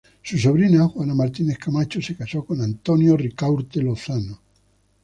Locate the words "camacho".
1.59-2.01